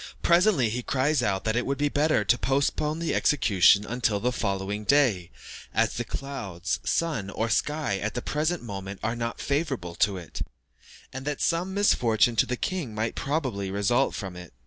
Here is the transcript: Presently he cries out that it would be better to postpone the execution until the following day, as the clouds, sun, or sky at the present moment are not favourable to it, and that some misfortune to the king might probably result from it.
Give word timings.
Presently 0.23 0.69
he 0.71 0.81
cries 0.81 1.21
out 1.21 1.43
that 1.43 1.55
it 1.55 1.63
would 1.63 1.77
be 1.77 1.87
better 1.87 2.23
to 2.25 2.37
postpone 2.39 2.97
the 2.97 3.13
execution 3.13 3.85
until 3.85 4.19
the 4.19 4.31
following 4.31 4.83
day, 4.83 5.29
as 5.75 5.93
the 5.93 6.03
clouds, 6.03 6.79
sun, 6.83 7.29
or 7.29 7.49
sky 7.51 7.99
at 7.99 8.15
the 8.15 8.21
present 8.23 8.63
moment 8.63 8.99
are 9.03 9.15
not 9.15 9.39
favourable 9.39 9.93
to 9.93 10.17
it, 10.17 10.41
and 11.13 11.23
that 11.25 11.39
some 11.39 11.75
misfortune 11.75 12.35
to 12.37 12.47
the 12.47 12.57
king 12.57 12.95
might 12.95 13.13
probably 13.13 13.69
result 13.69 14.15
from 14.15 14.35
it. 14.35 14.53